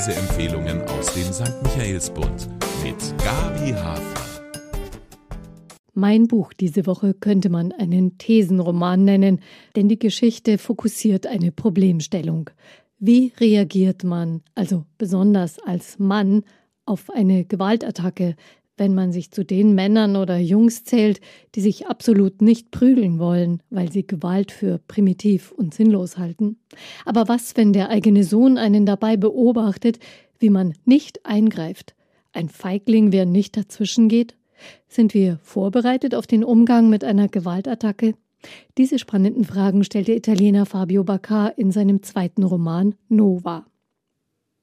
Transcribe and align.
Leseempfehlungen 0.00 0.80
aus 0.88 1.12
dem 1.12 1.30
St. 1.30 1.62
Michaelsbund 1.62 2.48
mit 2.82 2.96
Gabi 3.22 3.72
Hafer. 3.72 4.40
Mein 5.92 6.26
Buch 6.26 6.54
diese 6.54 6.86
Woche 6.86 7.12
könnte 7.12 7.50
man 7.50 7.70
einen 7.72 8.16
Thesenroman 8.16 9.04
nennen, 9.04 9.40
denn 9.76 9.90
die 9.90 9.98
Geschichte 9.98 10.56
fokussiert 10.56 11.26
eine 11.26 11.52
Problemstellung. 11.52 12.48
Wie 12.98 13.34
reagiert 13.38 14.02
man, 14.02 14.40
also 14.54 14.86
besonders 14.96 15.58
als 15.58 15.98
Mann, 15.98 16.44
auf 16.86 17.10
eine 17.10 17.44
Gewaltattacke, 17.44 18.36
wenn 18.80 18.94
man 18.94 19.12
sich 19.12 19.30
zu 19.30 19.44
den 19.44 19.74
Männern 19.74 20.16
oder 20.16 20.38
Jungs 20.38 20.84
zählt, 20.84 21.20
die 21.54 21.60
sich 21.60 21.86
absolut 21.86 22.40
nicht 22.40 22.70
prügeln 22.70 23.18
wollen, 23.18 23.62
weil 23.68 23.92
sie 23.92 24.06
Gewalt 24.06 24.50
für 24.50 24.78
primitiv 24.78 25.52
und 25.52 25.74
sinnlos 25.74 26.16
halten. 26.16 26.56
Aber 27.04 27.28
was, 27.28 27.58
wenn 27.58 27.74
der 27.74 27.90
eigene 27.90 28.24
Sohn 28.24 28.56
einen 28.56 28.86
dabei 28.86 29.18
beobachtet, 29.18 29.98
wie 30.38 30.48
man 30.48 30.72
nicht 30.86 31.26
eingreift? 31.26 31.94
Ein 32.32 32.48
Feigling, 32.48 33.12
wer 33.12 33.26
nicht 33.26 33.58
dazwischen 33.58 34.08
geht? 34.08 34.34
Sind 34.88 35.12
wir 35.12 35.38
vorbereitet 35.42 36.14
auf 36.14 36.26
den 36.26 36.42
Umgang 36.42 36.88
mit 36.88 37.04
einer 37.04 37.28
Gewaltattacke? 37.28 38.14
Diese 38.78 38.98
spannenden 38.98 39.44
Fragen 39.44 39.84
stellt 39.84 40.08
der 40.08 40.16
Italiener 40.16 40.64
Fabio 40.64 41.04
Baccar 41.04 41.58
in 41.58 41.70
seinem 41.70 42.02
zweiten 42.02 42.44
Roman 42.44 42.94
Nova. 43.10 43.66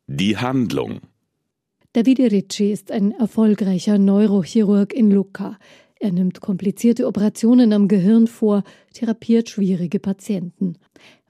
Die 0.07 0.37
Handlung 0.37 1.01
Davide 1.97 2.31
Ricci 2.31 2.71
ist 2.71 2.91
ein 2.91 3.11
erfolgreicher 3.13 3.97
Neurochirurg 3.97 4.93
in 4.93 5.09
Lucca. 5.09 5.57
Er 5.99 6.11
nimmt 6.11 6.41
komplizierte 6.41 7.07
Operationen 7.07 7.73
am 7.73 7.87
Gehirn 7.87 8.27
vor, 8.27 8.63
therapiert 8.93 9.49
schwierige 9.49 9.97
Patienten. 9.97 10.75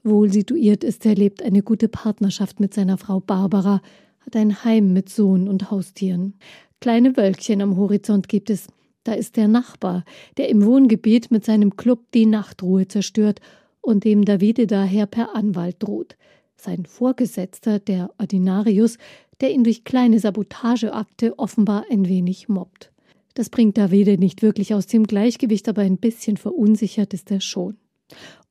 Wohl 0.04 0.30
situiert 0.30 0.84
ist 0.84 1.06
er, 1.06 1.16
lebt 1.16 1.42
eine 1.42 1.64
gute 1.64 1.88
Partnerschaft 1.88 2.60
mit 2.60 2.74
seiner 2.74 2.98
Frau 2.98 3.22
Barbara, 3.22 3.82
hat 4.20 4.36
ein 4.36 4.66
Heim 4.66 4.92
mit 4.92 5.08
Sohn 5.08 5.48
und 5.48 5.72
Haustieren. 5.72 6.34
Kleine 6.82 7.16
Wölkchen 7.16 7.62
am 7.62 7.78
Horizont 7.78 8.28
gibt 8.28 8.50
es. 8.50 8.68
Da 9.06 9.14
ist 9.14 9.38
der 9.38 9.48
Nachbar, 9.48 10.04
der 10.36 10.50
im 10.50 10.66
Wohngebiet 10.66 11.32
mit 11.32 11.46
seinem 11.46 11.78
Club 11.78 12.12
die 12.14 12.26
Nachtruhe 12.26 12.90
zerstört 12.90 13.40
und 13.80 14.04
dem 14.04 14.26
Davide 14.26 14.68
daher 14.68 15.06
per 15.06 15.34
Anwalt 15.34 15.78
droht. 15.80 16.18
Sein 16.60 16.86
Vorgesetzter, 16.86 17.78
der 17.78 18.10
Ordinarius, 18.18 18.98
der 19.42 19.52
ihn 19.52 19.64
durch 19.64 19.84
kleine 19.84 20.20
Sabotageakte 20.20 21.38
offenbar 21.38 21.86
ein 21.90 22.08
wenig 22.08 22.50
mobbt. 22.50 22.92
Das 23.34 23.50
bringt 23.50 23.78
Davide 23.78 24.18
nicht 24.18 24.42
wirklich 24.42 24.74
aus 24.74 24.88
dem 24.88 25.06
Gleichgewicht, 25.06 25.70
aber 25.70 25.84
ein 25.84 25.98
bisschen 25.98 26.38
verunsichert 26.38 27.14
ist 27.14 27.30
er 27.30 27.42
schon. 27.42 27.78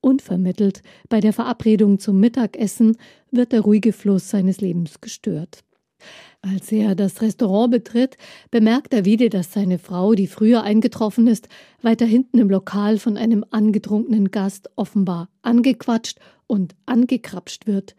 Unvermittelt, 0.00 0.82
bei 1.08 1.20
der 1.20 1.32
Verabredung 1.32 1.98
zum 1.98 2.20
Mittagessen, 2.20 2.96
wird 3.32 3.52
der 3.52 3.62
ruhige 3.62 3.92
Fluss 3.92 4.30
seines 4.30 4.60
Lebens 4.60 5.00
gestört. 5.00 5.64
Als 6.42 6.70
er 6.70 6.94
das 6.94 7.22
Restaurant 7.22 7.72
betritt, 7.72 8.16
bemerkt 8.52 8.92
Davide, 8.92 9.30
dass 9.30 9.52
seine 9.52 9.78
Frau, 9.78 10.14
die 10.14 10.28
früher 10.28 10.62
eingetroffen 10.62 11.26
ist, 11.26 11.48
weiter 11.82 12.06
hinten 12.06 12.38
im 12.38 12.50
Lokal 12.50 12.98
von 12.98 13.16
einem 13.16 13.44
angetrunkenen 13.50 14.30
Gast 14.30 14.70
offenbar 14.76 15.28
angequatscht 15.42 16.20
und 16.46 16.76
angekrapscht 16.86 17.66
wird. 17.66 17.96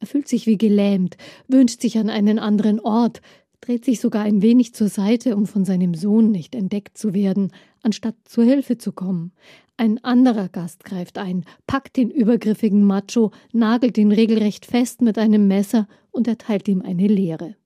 Er 0.00 0.06
fühlt 0.06 0.28
sich 0.28 0.46
wie 0.46 0.58
gelähmt, 0.58 1.16
wünscht 1.46 1.82
sich 1.82 1.98
an 1.98 2.10
einen 2.10 2.38
anderen 2.38 2.80
Ort, 2.80 3.20
dreht 3.60 3.84
sich 3.84 4.00
sogar 4.00 4.22
ein 4.22 4.42
wenig 4.42 4.74
zur 4.74 4.88
Seite, 4.88 5.36
um 5.36 5.46
von 5.46 5.64
seinem 5.64 5.94
Sohn 5.94 6.30
nicht 6.30 6.54
entdeckt 6.54 6.96
zu 6.96 7.12
werden, 7.14 7.52
anstatt 7.82 8.16
zur 8.24 8.44
Hilfe 8.44 8.78
zu 8.78 8.92
kommen. 8.92 9.32
Ein 9.76 10.02
anderer 10.02 10.48
Gast 10.48 10.84
greift 10.84 11.18
ein, 11.18 11.44
packt 11.66 11.96
den 11.96 12.10
übergriffigen 12.10 12.82
Macho, 12.82 13.30
nagelt 13.52 13.98
ihn 13.98 14.12
regelrecht 14.12 14.66
fest 14.66 15.02
mit 15.02 15.18
einem 15.18 15.48
Messer 15.48 15.86
und 16.10 16.26
erteilt 16.28 16.68
ihm 16.68 16.82
eine 16.82 17.06
Lehre. 17.06 17.56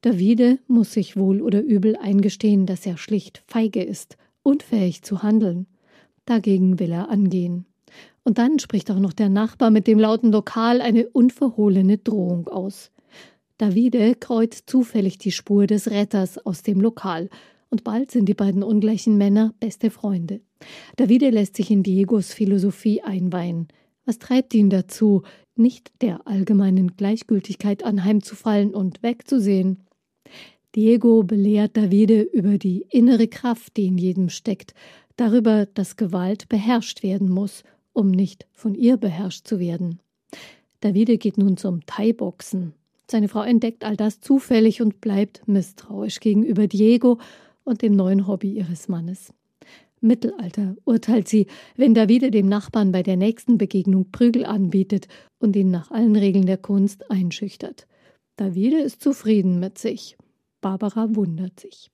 Davide 0.00 0.58
muss 0.66 0.92
sich 0.92 1.16
wohl 1.16 1.40
oder 1.40 1.62
übel 1.62 1.96
eingestehen, 1.96 2.66
dass 2.66 2.86
er 2.86 2.98
schlicht 2.98 3.44
feige 3.46 3.82
ist, 3.82 4.16
unfähig 4.42 5.02
zu 5.02 5.22
handeln. 5.22 5.66
Dagegen 6.24 6.80
will 6.80 6.90
er 6.90 7.08
angehen. 7.08 7.66
Und 8.24 8.38
dann 8.38 8.58
spricht 8.58 8.90
auch 8.90 8.98
noch 8.98 9.12
der 9.12 9.28
Nachbar 9.28 9.70
mit 9.70 9.86
dem 9.86 9.98
lauten 9.98 10.32
Lokal 10.32 10.80
eine 10.80 11.08
unverhohlene 11.08 11.98
Drohung 11.98 12.48
aus. 12.48 12.90
Davide 13.58 14.14
kreuzt 14.14 14.68
zufällig 14.68 15.18
die 15.18 15.32
Spur 15.32 15.66
des 15.66 15.90
Retters 15.90 16.38
aus 16.44 16.62
dem 16.62 16.80
Lokal, 16.80 17.28
und 17.70 17.84
bald 17.84 18.10
sind 18.10 18.26
die 18.28 18.34
beiden 18.34 18.62
ungleichen 18.62 19.16
Männer 19.16 19.54
beste 19.58 19.90
Freunde. 19.90 20.42
Davide 20.96 21.30
lässt 21.30 21.56
sich 21.56 21.70
in 21.70 21.82
Diegos 21.82 22.32
Philosophie 22.32 23.00
einweihen. 23.00 23.68
Was 24.04 24.18
treibt 24.18 24.52
ihn 24.52 24.68
dazu, 24.68 25.22
nicht 25.56 25.90
der 26.02 26.26
allgemeinen 26.26 26.96
Gleichgültigkeit 26.96 27.82
anheimzufallen 27.82 28.74
und 28.74 29.02
wegzusehen? 29.02 29.84
Diego 30.74 31.22
belehrt 31.22 31.76
Davide 31.76 32.20
über 32.20 32.58
die 32.58 32.84
innere 32.90 33.28
Kraft, 33.28 33.76
die 33.76 33.86
in 33.86 33.96
jedem 33.96 34.28
steckt, 34.28 34.74
darüber, 35.16 35.66
dass 35.66 35.96
Gewalt 35.96 36.48
beherrscht 36.48 37.02
werden 37.02 37.30
muss 37.30 37.62
um 37.92 38.10
nicht 38.10 38.46
von 38.52 38.74
ihr 38.74 38.96
beherrscht 38.96 39.46
zu 39.46 39.58
werden. 39.58 40.00
Davide 40.80 41.18
geht 41.18 41.38
nun 41.38 41.56
zum 41.56 41.86
Thai-Boxen. 41.86 42.74
Seine 43.10 43.28
Frau 43.28 43.42
entdeckt 43.42 43.84
all 43.84 43.96
das 43.96 44.20
zufällig 44.20 44.82
und 44.82 45.00
bleibt 45.00 45.46
misstrauisch 45.46 46.20
gegenüber 46.20 46.66
Diego 46.66 47.18
und 47.64 47.82
dem 47.82 47.94
neuen 47.94 48.26
Hobby 48.26 48.52
ihres 48.52 48.88
Mannes. 48.88 49.32
Mittelalter, 50.00 50.74
urteilt 50.84 51.28
sie, 51.28 51.46
wenn 51.76 51.94
Davide 51.94 52.30
dem 52.32 52.48
Nachbarn 52.48 52.90
bei 52.90 53.02
der 53.04 53.16
nächsten 53.16 53.56
Begegnung 53.56 54.10
Prügel 54.10 54.44
anbietet 54.44 55.06
und 55.38 55.54
ihn 55.54 55.70
nach 55.70 55.90
allen 55.92 56.16
Regeln 56.16 56.46
der 56.46 56.58
Kunst 56.58 57.08
einschüchtert. 57.10 57.86
Davide 58.36 58.80
ist 58.80 59.00
zufrieden 59.00 59.60
mit 59.60 59.78
sich. 59.78 60.16
Barbara 60.60 61.14
wundert 61.14 61.60
sich. 61.60 61.90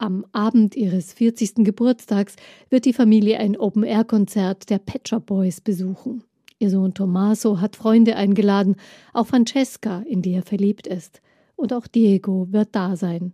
Am 0.00 0.24
Abend 0.30 0.76
ihres 0.76 1.12
40. 1.12 1.64
Geburtstags 1.64 2.36
wird 2.70 2.84
die 2.84 2.92
Familie 2.92 3.40
ein 3.40 3.56
Open-Air-Konzert 3.56 4.70
der 4.70 4.78
Pet 4.78 5.08
Shop 5.08 5.26
Boys 5.26 5.60
besuchen. 5.60 6.22
Ihr 6.60 6.70
Sohn 6.70 6.94
Tommaso 6.94 7.60
hat 7.60 7.74
Freunde 7.74 8.14
eingeladen, 8.14 8.76
auch 9.12 9.26
Francesca, 9.26 10.04
in 10.06 10.22
die 10.22 10.34
er 10.34 10.44
verliebt 10.44 10.86
ist. 10.86 11.20
Und 11.56 11.72
auch 11.72 11.88
Diego 11.88 12.46
wird 12.52 12.68
da 12.76 12.94
sein. 12.94 13.32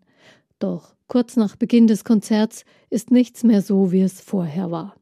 Doch 0.59 0.95
kurz 1.07 1.37
nach 1.37 1.57
Beginn 1.57 1.87
des 1.87 2.03
Konzerts 2.03 2.65
ist 2.89 3.11
nichts 3.11 3.45
mehr 3.45 3.61
so, 3.61 3.93
wie 3.93 4.01
es 4.01 4.23
vorher 4.23 4.71
war. 4.71 4.97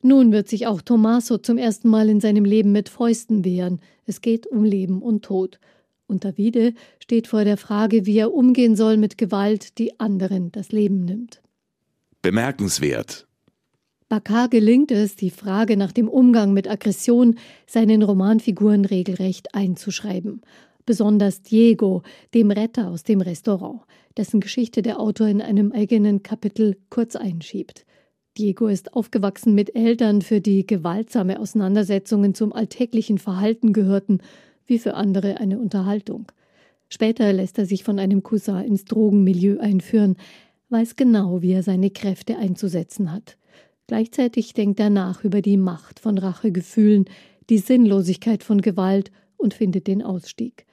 Nun 0.00 0.30
wird 0.30 0.48
sich 0.48 0.68
auch 0.68 0.80
Tommaso 0.80 1.38
zum 1.38 1.58
ersten 1.58 1.88
Mal 1.88 2.08
in 2.08 2.20
seinem 2.20 2.44
Leben 2.44 2.70
mit 2.70 2.88
Fäusten 2.88 3.44
wehren. 3.44 3.80
Es 4.06 4.20
geht 4.20 4.46
um 4.46 4.62
Leben 4.62 5.02
und 5.02 5.24
Tod. 5.24 5.58
Und 6.06 6.24
Davide 6.24 6.74
steht 6.98 7.26
vor 7.26 7.44
der 7.44 7.56
Frage, 7.56 8.06
wie 8.06 8.18
er 8.18 8.34
umgehen 8.34 8.76
soll 8.76 8.96
mit 8.96 9.18
Gewalt, 9.18 9.78
die 9.78 9.98
anderen 10.00 10.52
das 10.52 10.72
Leben 10.72 11.04
nimmt. 11.04 11.40
Bemerkenswert. 12.20 13.26
Bakar 14.08 14.48
gelingt 14.48 14.90
es, 14.92 15.16
die 15.16 15.30
Frage 15.30 15.78
nach 15.78 15.90
dem 15.90 16.06
Umgang 16.06 16.52
mit 16.52 16.68
Aggression 16.68 17.36
seinen 17.66 18.02
Romanfiguren 18.02 18.84
regelrecht 18.84 19.54
einzuschreiben. 19.54 20.42
Besonders 20.84 21.40
Diego, 21.40 22.02
dem 22.34 22.50
Retter 22.50 22.88
aus 22.88 23.04
dem 23.04 23.22
Restaurant, 23.22 23.80
dessen 24.16 24.40
Geschichte 24.40 24.82
der 24.82 25.00
Autor 25.00 25.28
in 25.28 25.40
einem 25.40 25.72
eigenen 25.72 26.22
Kapitel 26.22 26.76
kurz 26.90 27.16
einschiebt. 27.16 27.86
Diego 28.36 28.66
ist 28.66 28.94
aufgewachsen 28.94 29.54
mit 29.54 29.74
Eltern, 29.74 30.22
für 30.22 30.40
die 30.40 30.66
gewaltsame 30.66 31.40
Auseinandersetzungen 31.40 32.34
zum 32.34 32.52
alltäglichen 32.52 33.18
Verhalten 33.18 33.72
gehörten 33.72 34.18
wie 34.66 34.78
für 34.78 34.94
andere 34.94 35.38
eine 35.38 35.58
Unterhaltung. 35.58 36.30
Später 36.88 37.32
lässt 37.32 37.58
er 37.58 37.66
sich 37.66 37.84
von 37.84 37.98
einem 37.98 38.22
Cousin 38.22 38.64
ins 38.64 38.84
Drogenmilieu 38.84 39.58
einführen, 39.58 40.16
weiß 40.68 40.96
genau, 40.96 41.42
wie 41.42 41.52
er 41.52 41.62
seine 41.62 41.90
Kräfte 41.90 42.36
einzusetzen 42.36 43.12
hat. 43.12 43.38
Gleichzeitig 43.86 44.54
denkt 44.54 44.80
er 44.80 44.90
nach 44.90 45.24
über 45.24 45.42
die 45.42 45.56
Macht 45.56 46.00
von 46.00 46.18
Rachegefühlen, 46.18 47.06
die 47.50 47.58
Sinnlosigkeit 47.58 48.42
von 48.42 48.60
Gewalt 48.60 49.10
und 49.36 49.54
findet 49.54 49.86
den 49.86 50.02
Ausstieg. 50.02 50.66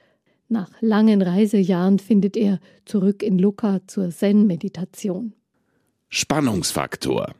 Nach 0.48 0.70
langen 0.80 1.22
Reisejahren 1.22 1.98
findet 1.98 2.36
er 2.36 2.60
zurück 2.84 3.22
in 3.22 3.38
Lucca 3.38 3.80
zur 3.86 4.10
Zen-Meditation. 4.10 5.34
Spannungsfaktor 6.08 7.34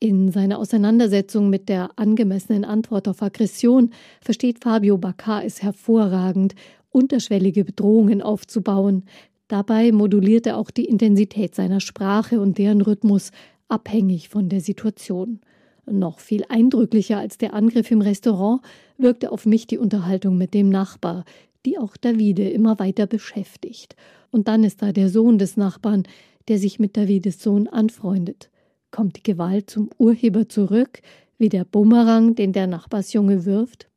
in 0.00 0.30
seiner 0.30 0.58
Auseinandersetzung 0.58 1.50
mit 1.50 1.68
der 1.68 1.90
angemessenen 1.96 2.64
Antwort 2.64 3.08
auf 3.08 3.22
Aggression 3.22 3.90
versteht 4.20 4.62
Fabio 4.62 4.96
Baccar 4.96 5.44
es 5.44 5.62
hervorragend, 5.62 6.54
unterschwellige 6.90 7.64
Bedrohungen 7.64 8.22
aufzubauen. 8.22 9.04
Dabei 9.48 9.92
moduliert 9.92 10.46
er 10.46 10.56
auch 10.56 10.70
die 10.70 10.84
Intensität 10.84 11.54
seiner 11.54 11.80
Sprache 11.80 12.40
und 12.40 12.58
deren 12.58 12.80
Rhythmus 12.80 13.32
abhängig 13.68 14.28
von 14.28 14.48
der 14.48 14.60
Situation. 14.60 15.40
Noch 15.86 16.20
viel 16.20 16.44
eindrücklicher 16.48 17.18
als 17.18 17.38
der 17.38 17.54
Angriff 17.54 17.90
im 17.90 18.02
Restaurant 18.02 18.60
wirkte 18.98 19.32
auf 19.32 19.46
mich 19.46 19.66
die 19.66 19.78
Unterhaltung 19.78 20.36
mit 20.36 20.54
dem 20.54 20.68
Nachbar, 20.68 21.24
die 21.66 21.78
auch 21.78 21.96
Davide 21.96 22.48
immer 22.48 22.78
weiter 22.78 23.06
beschäftigt. 23.06 23.96
Und 24.30 24.48
dann 24.48 24.64
ist 24.64 24.82
da 24.82 24.92
der 24.92 25.08
Sohn 25.08 25.38
des 25.38 25.56
Nachbarn, 25.56 26.04
der 26.48 26.58
sich 26.58 26.78
mit 26.78 26.96
Davides 26.96 27.42
Sohn 27.42 27.68
anfreundet. 27.68 28.50
Kommt 28.90 29.16
die 29.16 29.22
Gewalt 29.22 29.70
zum 29.70 29.90
Urheber 29.98 30.48
zurück, 30.48 31.00
wie 31.36 31.48
der 31.48 31.64
Bumerang, 31.64 32.34
den 32.34 32.52
der 32.52 32.66
Nachbarsjunge 32.66 33.44
wirft? 33.44 33.88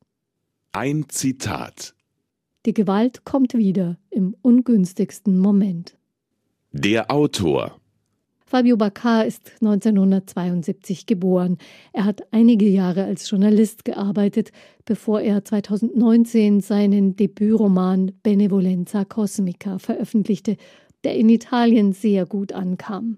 Ein 0.73 1.09
Zitat. 1.09 1.95
Die 2.65 2.73
Gewalt 2.73 3.25
kommt 3.25 3.53
wieder 3.53 3.97
im 4.09 4.35
ungünstigsten 4.41 5.39
Moment. 5.39 5.97
Der 6.71 7.09
Autor 7.09 7.81
Fabio 8.51 8.75
Bacar 8.75 9.25
ist 9.25 9.53
1972 9.61 11.05
geboren. 11.05 11.57
Er 11.93 12.03
hat 12.03 12.21
einige 12.31 12.67
Jahre 12.67 13.05
als 13.05 13.29
Journalist 13.29 13.85
gearbeitet, 13.85 14.51
bevor 14.83 15.21
er 15.21 15.45
2019 15.45 16.59
seinen 16.59 17.15
Debütroman 17.15 18.11
Benevolenza 18.23 19.05
Cosmica 19.05 19.79
veröffentlichte, 19.79 20.57
der 21.03 21.15
in 21.15 21.29
Italien 21.29 21.93
sehr 21.93 22.25
gut 22.25 22.53
ankam. 22.53 23.17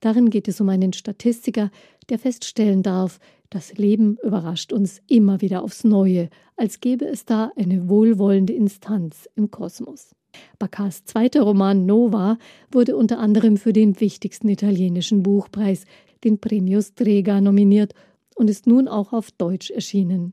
Darin 0.00 0.30
geht 0.30 0.48
es 0.48 0.60
um 0.60 0.68
einen 0.68 0.92
Statistiker, 0.92 1.70
der 2.08 2.18
feststellen 2.18 2.82
darf, 2.82 3.18
das 3.50 3.74
Leben 3.74 4.18
überrascht 4.22 4.72
uns 4.72 5.00
immer 5.06 5.40
wieder 5.40 5.62
aufs 5.62 5.84
Neue, 5.84 6.28
als 6.56 6.80
gäbe 6.80 7.04
es 7.04 7.24
da 7.24 7.52
eine 7.56 7.88
wohlwollende 7.88 8.52
Instanz 8.52 9.28
im 9.36 9.50
Kosmos. 9.50 10.14
Baccars 10.58 11.04
zweiter 11.04 11.42
Roman 11.42 11.86
Nova 11.86 12.38
wurde 12.72 12.96
unter 12.96 13.20
anderem 13.20 13.56
für 13.56 13.72
den 13.72 14.00
wichtigsten 14.00 14.48
italienischen 14.48 15.22
Buchpreis, 15.22 15.84
den 16.24 16.40
Premio 16.40 16.80
Strega, 16.82 17.40
nominiert 17.40 17.94
und 18.34 18.50
ist 18.50 18.66
nun 18.66 18.88
auch 18.88 19.12
auf 19.12 19.30
Deutsch 19.30 19.70
erschienen. 19.70 20.32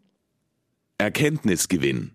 Erkenntnisgewinn 0.97 2.11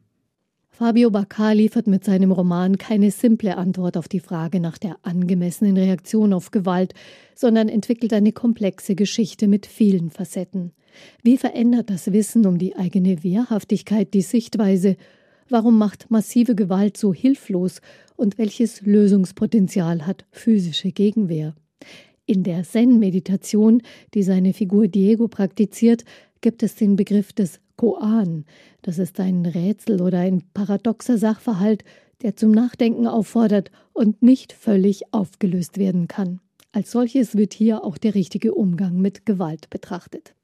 Fabio 0.78 1.10
Baccar 1.10 1.54
liefert 1.54 1.86
mit 1.86 2.04
seinem 2.04 2.32
Roman 2.32 2.76
keine 2.76 3.10
simple 3.10 3.56
Antwort 3.56 3.96
auf 3.96 4.08
die 4.08 4.20
Frage 4.20 4.60
nach 4.60 4.76
der 4.76 4.98
angemessenen 5.00 5.78
Reaktion 5.78 6.34
auf 6.34 6.50
Gewalt, 6.50 6.92
sondern 7.34 7.70
entwickelt 7.70 8.12
eine 8.12 8.32
komplexe 8.32 8.94
Geschichte 8.94 9.48
mit 9.48 9.64
vielen 9.64 10.10
Facetten. 10.10 10.72
Wie 11.22 11.38
verändert 11.38 11.88
das 11.88 12.12
Wissen 12.12 12.44
um 12.44 12.58
die 12.58 12.76
eigene 12.76 13.24
Wehrhaftigkeit 13.24 14.12
die 14.12 14.20
Sichtweise 14.20 14.96
Warum 15.48 15.78
macht 15.78 16.10
massive 16.10 16.54
Gewalt 16.54 16.98
so 16.98 17.14
hilflos 17.14 17.80
und 18.16 18.36
welches 18.36 18.82
Lösungspotenzial 18.82 20.06
hat 20.06 20.26
physische 20.30 20.92
Gegenwehr? 20.92 21.54
In 22.26 22.42
der 22.42 22.64
Zen-Meditation, 22.64 23.80
die 24.12 24.24
seine 24.24 24.52
Figur 24.52 24.88
Diego 24.88 25.26
praktiziert, 25.28 26.04
gibt 26.42 26.62
es 26.62 26.74
den 26.74 26.96
Begriff 26.96 27.32
des 27.32 27.60
Koan. 27.76 28.44
Das 28.82 28.98
ist 28.98 29.20
ein 29.20 29.46
Rätsel 29.46 30.00
oder 30.00 30.20
ein 30.20 30.42
paradoxer 30.54 31.18
Sachverhalt, 31.18 31.84
der 32.22 32.36
zum 32.36 32.50
Nachdenken 32.50 33.06
auffordert 33.06 33.70
und 33.92 34.22
nicht 34.22 34.52
völlig 34.52 35.12
aufgelöst 35.12 35.78
werden 35.78 36.08
kann. 36.08 36.40
Als 36.72 36.90
solches 36.90 37.36
wird 37.36 37.54
hier 37.54 37.84
auch 37.84 37.98
der 37.98 38.14
richtige 38.14 38.54
Umgang 38.54 39.00
mit 39.00 39.26
Gewalt 39.26 39.70
betrachtet. 39.70 40.34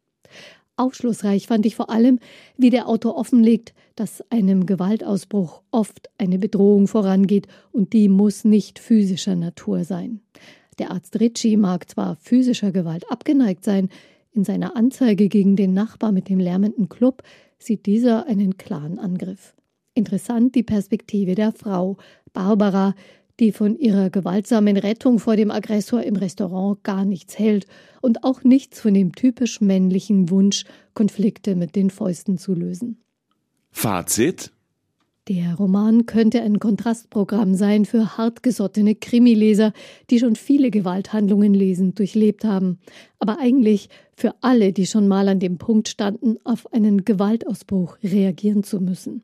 Aufschlussreich 0.77 1.47
fand 1.47 1.67
ich 1.67 1.77
vor 1.77 1.91
allem, 1.91 2.19
wie 2.57 2.71
der 2.71 2.89
Autor 2.89 3.17
offenlegt, 3.17 3.75
dass 3.95 4.25
einem 4.31 4.65
Gewaltausbruch 4.65 5.63
oft 5.71 6.09
eine 6.19 6.39
Bedrohung 6.39 6.89
vorangeht 6.89 7.47
und 7.71 7.93
die 7.93 8.09
muss 8.09 8.45
nicht 8.45 8.79
physischer 8.79 9.37
Natur 9.37 9.85
sein. 9.85 10.21
Der 10.79 10.91
Arzt 10.91 11.21
Ricci 11.21 11.57
mag 11.57 11.91
zwar 11.91 12.17
physischer 12.17 12.73
Gewalt 12.73 13.05
abgeneigt 13.11 13.65
sein, 13.65 13.91
in 14.33 14.45
seiner 14.45 14.77
Anzeige 14.77 15.29
gegen 15.29 15.57
den 15.57 15.75
Nachbar 15.75 16.13
mit 16.13 16.29
dem 16.29 16.41
lärmenden 16.41 16.89
Club 16.89 17.23
sieht 17.59 17.87
dieser 17.87 18.27
einen 18.27 18.57
klaren 18.57 18.99
Angriff. 18.99 19.55
Interessant 19.95 20.55
die 20.55 20.63
Perspektive 20.63 21.35
der 21.35 21.53
Frau, 21.53 21.99
Barbara, 22.33 22.95
die 23.41 23.53
von 23.53 23.77
ihrer 23.77 24.11
gewaltsamen 24.11 24.77
Rettung 24.77 25.19
vor 25.19 25.37
dem 25.37 25.51
Aggressor 25.51 26.03
im 26.03 26.17
Restaurant 26.17 26.83
gar 26.83 27.05
nichts 27.05 27.39
hält 27.39 27.67
und 28.01 28.25
auch 28.25 28.43
nichts 28.45 28.81
von 28.81 28.95
dem 28.95 29.15
typisch 29.15 29.61
männlichen 29.61 30.31
Wunsch, 30.31 30.65
Konflikte 30.95 31.55
mit 31.55 31.77
den 31.77 31.91
Fäusten 31.91 32.39
zu 32.39 32.55
lösen. 32.55 33.03
Fazit 33.71 34.53
der 35.29 35.55
Roman 35.55 36.07
könnte 36.07 36.43
ein 36.43 36.59
Kontrastprogramm 36.59 37.55
sein 37.55 37.85
für 37.85 38.17
hartgesottene 38.17 38.97
Krimileser, 38.97 39.73
die 40.11 40.19
schon 40.19 40.35
viele 40.35 40.71
Gewalthandlungen 40.71 41.55
lesend 41.55 41.99
durchlebt 42.01 42.45
haben, 42.45 42.81
aber 43.21 43.39
eigentlich 43.39 43.89
für 44.17 44.35
alle, 44.41 44.73
die 44.73 44.87
schon 44.87 45.07
mal 45.07 45.29
an 45.29 45.39
dem 45.39 45.59
Punkt 45.59 45.89
standen, 45.89 46.39
auf 46.43 46.73
einen 46.73 47.05
Gewaltausbruch 47.05 47.99
reagieren 48.03 48.65
zu 48.65 48.81
müssen. 48.81 49.23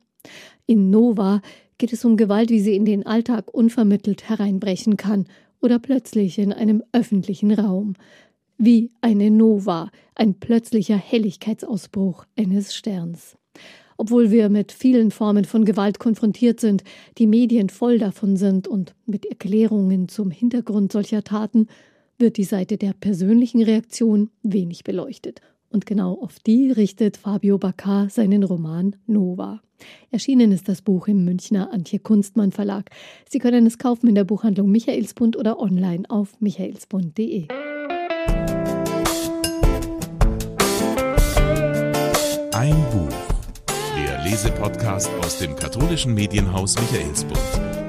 In 0.65 0.89
Nova 0.89 1.41
geht 1.77 1.91
es 1.91 2.05
um 2.05 2.15
Gewalt, 2.15 2.49
wie 2.49 2.61
sie 2.61 2.75
in 2.75 2.85
den 2.85 3.05
Alltag 3.05 3.53
unvermittelt 3.53 4.29
hereinbrechen 4.29 4.95
kann 4.95 5.25
oder 5.61 5.79
plötzlich 5.79 6.39
in 6.39 6.53
einem 6.53 6.81
öffentlichen 6.93 7.51
Raum. 7.51 7.95
Wie 8.57 8.91
eine 9.01 9.31
Nova, 9.31 9.89
ein 10.15 10.35
plötzlicher 10.35 10.97
Helligkeitsausbruch 10.97 12.25
eines 12.37 12.73
Sterns. 12.73 13.37
Obwohl 14.01 14.31
wir 14.31 14.47
mit 14.47 14.71
vielen 14.71 15.11
Formen 15.11 15.43
von 15.43 15.65
Gewalt 15.65 15.99
konfrontiert 15.99 16.61
sind, 16.61 16.85
die 17.17 17.27
Medien 17.27 17.67
voll 17.67 17.99
davon 17.99 18.37
sind 18.37 18.65
und 18.65 18.95
mit 19.05 19.25
Erklärungen 19.25 20.07
zum 20.07 20.31
Hintergrund 20.31 20.93
solcher 20.93 21.21
Taten, 21.21 21.67
wird 22.17 22.37
die 22.37 22.45
Seite 22.45 22.77
der 22.77 22.93
persönlichen 22.93 23.61
Reaktion 23.61 24.29
wenig 24.41 24.85
beleuchtet. 24.85 25.41
Und 25.69 25.85
genau 25.85 26.13
auf 26.13 26.39
die 26.39 26.71
richtet 26.71 27.17
Fabio 27.17 27.57
Baccar 27.57 28.09
seinen 28.09 28.43
Roman 28.43 28.95
Nova. 29.05 29.61
Erschienen 30.11 30.53
ist 30.53 30.69
das 30.69 30.81
Buch 30.81 31.09
im 31.09 31.25
Münchner 31.25 31.73
Antje 31.73 31.99
Kunstmann 31.99 32.53
Verlag. 32.53 32.91
Sie 33.27 33.39
können 33.39 33.65
es 33.65 33.79
kaufen 33.79 34.07
in 34.07 34.15
der 34.15 34.23
Buchhandlung 34.23 34.71
Michaelsbund 34.71 35.35
oder 35.35 35.59
online 35.59 36.09
auf 36.09 36.39
michaelsbund.de. 36.39 37.49
Lesepodcast 44.39 45.11
aus 45.21 45.39
dem 45.39 45.53
katholischen 45.53 46.13
Medienhaus 46.13 46.73
Michaelsbund. 46.79 47.88